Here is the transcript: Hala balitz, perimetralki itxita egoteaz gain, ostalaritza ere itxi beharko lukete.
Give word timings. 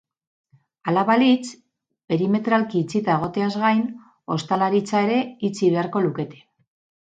Hala 0.91 1.01
balitz, 1.09 1.49
perimetralki 2.13 2.81
itxita 2.81 3.13
egoteaz 3.19 3.51
gain, 3.67 3.85
ostalaritza 4.39 5.05
ere 5.09 5.21
itxi 5.51 5.73
beharko 5.77 6.05
lukete. 6.11 6.45